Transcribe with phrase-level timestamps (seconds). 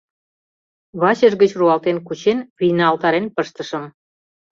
[1.01, 3.83] Вачыж гыч руалтен кучен, вийналтарен пыштышым.